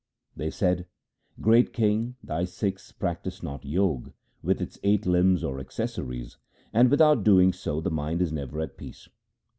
[0.35, 0.87] They said:'
[1.41, 6.37] Great king, thy Sikhs practise not Jog with its eight limbs or accessories,
[6.73, 9.07] and without doing so the mind is never at peace.